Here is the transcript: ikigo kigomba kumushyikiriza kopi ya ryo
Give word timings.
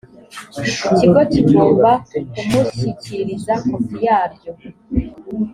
ikigo 0.91 1.21
kigomba 1.33 1.91
kumushyikiriza 2.35 3.53
kopi 3.67 3.97
ya 4.05 4.19
ryo 4.33 4.51